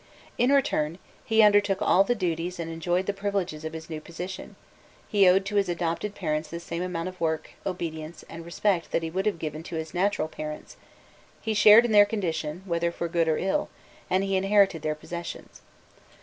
In 0.39 0.51
return, 0.51 0.97
he 1.25 1.43
undertook 1.43 1.79
all 1.79 2.03
the 2.03 2.15
duties 2.15 2.59
and 2.59 2.71
enjoyed 2.71 3.05
the 3.05 3.13
privileges 3.13 3.63
of 3.63 3.73
his 3.73 3.87
new 3.87 4.01
position; 4.01 4.55
he 5.07 5.27
owed 5.29 5.45
to 5.45 5.57
his 5.57 5.69
adopted 5.69 6.15
parents 6.15 6.49
the 6.49 6.59
same 6.59 6.81
amount 6.81 7.07
of 7.07 7.21
work, 7.21 7.51
obedience, 7.67 8.25
and 8.27 8.43
respect 8.43 8.89
that 8.89 9.03
he 9.03 9.11
would 9.11 9.27
have 9.27 9.37
given 9.37 9.61
to 9.61 9.75
his 9.75 9.93
natural 9.93 10.27
parents; 10.27 10.75
he 11.39 11.53
shared 11.53 11.85
in 11.85 11.91
their 11.91 12.05
condition, 12.05 12.63
whether 12.65 12.91
for 12.91 13.07
good 13.07 13.27
or 13.27 13.37
ill, 13.37 13.69
and 14.09 14.23
he 14.23 14.35
inherited 14.35 14.81
their 14.81 14.95
possessions. 14.95 15.61